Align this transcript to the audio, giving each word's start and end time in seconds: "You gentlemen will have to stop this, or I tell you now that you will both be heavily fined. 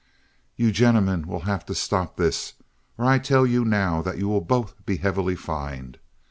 "You 0.55 0.71
gentlemen 0.71 1.27
will 1.27 1.41
have 1.41 1.63
to 1.67 1.75
stop 1.75 2.17
this, 2.17 2.53
or 2.97 3.05
I 3.05 3.19
tell 3.19 3.45
you 3.45 3.63
now 3.63 4.01
that 4.01 4.17
you 4.17 4.27
will 4.27 4.41
both 4.41 4.83
be 4.83 4.97
heavily 4.97 5.35
fined. 5.35 5.99